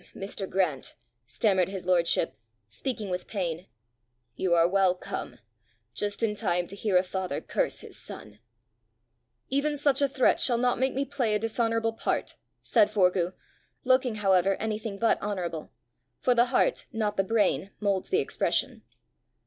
[0.15, 0.49] "Mr.
[0.49, 0.95] Grant,"
[1.27, 2.35] stammered his lordship,
[2.67, 3.67] speaking with pain,
[4.35, 5.37] "you are well come!
[5.93, 8.39] just in time to hear a father curse his son!"
[9.49, 13.35] "Even such a threat shall not make me play a dishonourable part!" said Forgue,
[13.83, 15.71] looking however anything but honourable,
[16.19, 18.81] for the heart, not the brain, moulds the expression.